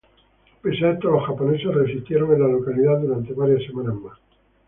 Pese 0.63 0.83
a 0.83 0.93
esto, 0.93 1.11
los 1.11 1.27
japoneses 1.27 1.75
resistieron 1.75 2.33
en 2.33 2.39
la 2.41 2.47
localidad 2.47 2.97
durante 2.97 3.33
varias 3.35 3.61
semanas 3.67 3.93
más. 3.93 4.17